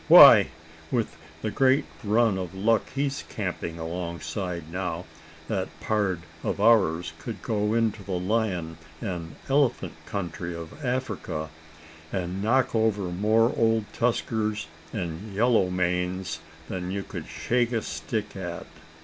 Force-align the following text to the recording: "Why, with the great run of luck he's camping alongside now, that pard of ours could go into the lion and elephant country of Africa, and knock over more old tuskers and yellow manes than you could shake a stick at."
"Why, 0.07 0.47
with 0.89 1.15
the 1.43 1.51
great 1.51 1.85
run 2.03 2.35
of 2.39 2.55
luck 2.55 2.89
he's 2.95 3.23
camping 3.29 3.77
alongside 3.77 4.71
now, 4.71 5.05
that 5.47 5.67
pard 5.79 6.21
of 6.43 6.59
ours 6.59 7.13
could 7.19 7.43
go 7.43 7.75
into 7.75 8.01
the 8.01 8.13
lion 8.17 8.79
and 8.99 9.35
elephant 9.47 9.93
country 10.07 10.55
of 10.55 10.83
Africa, 10.83 11.51
and 12.11 12.41
knock 12.41 12.73
over 12.73 13.11
more 13.11 13.53
old 13.55 13.85
tuskers 13.93 14.65
and 14.91 15.35
yellow 15.35 15.69
manes 15.69 16.39
than 16.67 16.89
you 16.89 17.03
could 17.03 17.27
shake 17.27 17.71
a 17.71 17.83
stick 17.83 18.35
at." 18.35 18.65